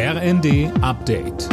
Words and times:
RND 0.00 0.70
Update. 0.80 1.48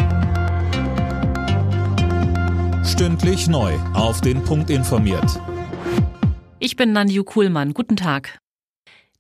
Stündlich 2.86 3.48
neu. 3.48 3.74
Auf 3.96 4.22
den 4.22 4.44
Punkt 4.44 4.70
informiert. 4.70 5.42
Ich 6.60 6.76
bin 6.76 6.92
Nanju 6.92 7.24
Kuhlmann. 7.24 7.74
Guten 7.74 7.96
Tag. 7.96 8.38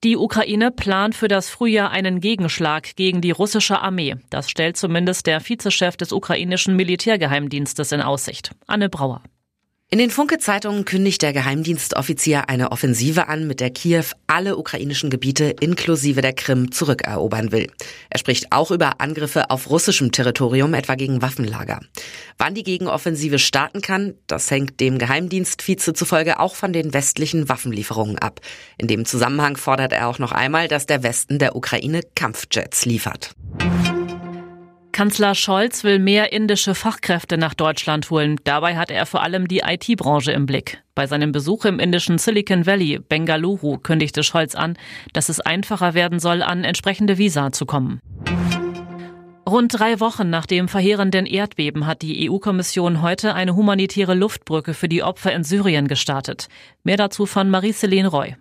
Die 0.03 0.15
Ukraine 0.15 0.69
plant 0.69 1.15
für 1.15 1.27
das 1.27 1.49
Frühjahr 1.49 1.89
einen 1.89 2.19
Gegenschlag 2.19 2.96
gegen 2.96 3.21
die 3.21 3.31
russische 3.31 3.81
Armee. 3.81 4.17
Das 4.29 4.47
stellt 4.47 4.78
zumindest 4.78 5.26
der 5.26 5.42
Vizechef 5.42 5.97
des 5.97 6.12
ukrainischen 6.12 6.76
Militärgeheimdienstes 6.76 7.94
in 7.94 8.01
Aussicht. 8.01 8.51
Anne 8.67 8.89
Brauer. 8.89 9.23
In 9.96 9.99
den 9.99 10.09
Funke-Zeitungen 10.09 10.83
kündigt 10.83 11.21
der 11.21 11.31
Geheimdienstoffizier 11.31 12.49
eine 12.49 12.73
Offensive 12.73 13.29
an, 13.29 13.47
mit 13.47 13.61
der 13.61 13.69
Kiew 13.69 14.03
alle 14.28 14.57
ukrainischen 14.57 15.10
Gebiete 15.10 15.55
inklusive 15.61 16.20
der 16.20 16.34
Krim 16.34 16.73
zurückerobern 16.73 17.53
will. 17.53 17.71
Er 18.09 18.20
spricht 18.20 18.52
auch 18.52 18.71
über 18.71 18.99
Angriffe 18.99 19.49
auf 19.49 19.70
russischem 19.70 20.11
Territorium, 20.11 20.73
etwa 20.73 20.95
gegen 20.95 21.21
Waffenlager. 21.21 21.79
Wann 22.37 22.55
die 22.55 22.63
Gegenoffensive 22.63 23.39
starten 23.39 23.79
kann, 23.79 24.15
das 24.27 24.51
hängt 24.51 24.81
dem 24.81 24.97
Geheimdienstvize 24.97 25.93
zufolge 25.93 26.41
auch 26.41 26.55
von 26.55 26.73
den 26.73 26.93
westlichen 26.93 27.48
Waffenlieferungen 27.48 28.20
ab. 28.20 28.41
In 28.77 28.87
dem 28.87 29.05
Zusammenhang 29.05 29.55
fordert 29.55 29.93
er 29.93 30.09
auch 30.09 30.20
noch 30.20 30.34
einmal, 30.34 30.67
dass 30.67 30.87
der 30.87 31.03
Westen 31.03 31.39
der 31.39 31.55
Ukraine 31.55 32.01
Kampfjets 32.15 32.84
liefert. 32.84 33.34
Kanzler 34.95 35.35
Scholz 35.35 35.84
will 35.84 35.99
mehr 35.99 36.31
indische 36.31 36.73
Fachkräfte 36.73 37.38
nach 37.38 37.54
Deutschland 37.54 38.09
holen. 38.09 38.40
Dabei 38.45 38.77
hat 38.77 38.90
er 38.90 39.05
vor 39.05 39.23
allem 39.23 39.45
die 39.45 39.59
IT-Branche 39.59 40.31
im 40.31 40.45
Blick. 40.45 40.81
Bei 40.95 41.05
seinem 41.05 41.34
Besuch 41.34 41.66
im 41.66 41.80
indischen 41.80 42.18
Silicon 42.18 42.66
Valley, 42.66 42.99
Bengaluru, 42.99 43.77
kündigte 43.77 44.23
Scholz 44.23 44.55
an, 44.55 44.77
dass 45.12 45.27
es 45.27 45.41
einfacher 45.41 45.95
werden 45.95 46.20
soll, 46.20 46.41
an 46.41 46.63
entsprechende 46.63 47.18
Visa 47.18 47.52
zu 47.52 47.66
kommen. 47.66 47.99
Rund 49.45 49.77
drei 49.77 49.99
Wochen 49.99 50.30
nach 50.30 50.45
dem 50.45 50.70
verheerenden 50.70 51.26
Erdbeben 51.26 51.88
hat 51.88 52.02
die 52.02 52.30
EU-Kommission 52.30 53.02
heute 53.02 53.35
eine 53.35 53.54
humanitäre 53.54 54.13
Luftbrücke 54.13 54.74
für 54.74 54.87
die 54.87 55.04
Opfer 55.04 55.34
in 55.34 55.43
Syrien 55.43 55.90
gestartet. 55.90 56.48
Mehr 56.85 56.96
dazu 56.96 57.26
von 57.26 57.49
Marie-Céline 57.49 58.07
Roy. 58.07 58.37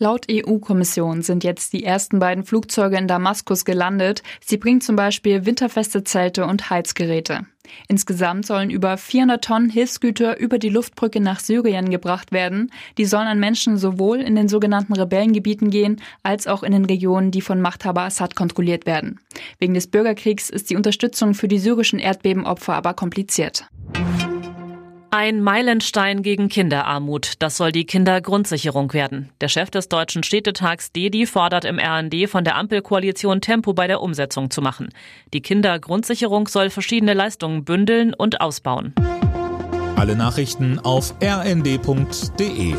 Laut 0.00 0.26
EU-Kommission 0.30 1.22
sind 1.22 1.42
jetzt 1.42 1.72
die 1.72 1.82
ersten 1.82 2.20
beiden 2.20 2.44
Flugzeuge 2.44 2.96
in 2.96 3.08
Damaskus 3.08 3.64
gelandet. 3.64 4.22
Sie 4.40 4.56
bringen 4.56 4.80
zum 4.80 4.94
Beispiel 4.94 5.44
winterfeste 5.44 6.04
Zelte 6.04 6.46
und 6.46 6.70
Heizgeräte. 6.70 7.46
Insgesamt 7.88 8.46
sollen 8.46 8.70
über 8.70 8.96
400 8.96 9.44
Tonnen 9.44 9.70
Hilfsgüter 9.70 10.38
über 10.38 10.60
die 10.60 10.68
Luftbrücke 10.68 11.20
nach 11.20 11.40
Syrien 11.40 11.90
gebracht 11.90 12.30
werden. 12.30 12.70
Die 12.96 13.06
sollen 13.06 13.26
an 13.26 13.40
Menschen 13.40 13.76
sowohl 13.76 14.20
in 14.20 14.36
den 14.36 14.48
sogenannten 14.48 14.92
Rebellengebieten 14.92 15.68
gehen, 15.68 16.00
als 16.22 16.46
auch 16.46 16.62
in 16.62 16.70
den 16.70 16.84
Regionen, 16.84 17.32
die 17.32 17.40
von 17.40 17.60
Machthaber 17.60 18.02
Assad 18.02 18.36
kontrolliert 18.36 18.86
werden. 18.86 19.18
Wegen 19.58 19.74
des 19.74 19.88
Bürgerkriegs 19.88 20.48
ist 20.48 20.70
die 20.70 20.76
Unterstützung 20.76 21.34
für 21.34 21.48
die 21.48 21.58
syrischen 21.58 21.98
Erdbebenopfer 21.98 22.74
aber 22.74 22.94
kompliziert. 22.94 23.66
Ein 25.10 25.40
Meilenstein 25.40 26.22
gegen 26.22 26.50
Kinderarmut. 26.50 27.34
Das 27.38 27.56
soll 27.56 27.72
die 27.72 27.86
Kindergrundsicherung 27.86 28.92
werden. 28.92 29.30
Der 29.40 29.48
Chef 29.48 29.70
des 29.70 29.88
Deutschen 29.88 30.22
Städtetags 30.22 30.92
Dedi 30.92 31.24
fordert 31.24 31.64
im 31.64 31.78
RND 31.78 32.28
von 32.28 32.44
der 32.44 32.56
Ampelkoalition 32.56 33.40
Tempo 33.40 33.72
bei 33.72 33.86
der 33.86 34.02
Umsetzung 34.02 34.50
zu 34.50 34.60
machen. 34.60 34.90
Die 35.32 35.40
Kindergrundsicherung 35.40 36.46
soll 36.46 36.68
verschiedene 36.68 37.14
Leistungen 37.14 37.64
bündeln 37.64 38.12
und 38.12 38.42
ausbauen. 38.42 38.94
Alle 39.96 40.14
Nachrichten 40.14 40.78
auf 40.78 41.14
rnd.de 41.22 42.74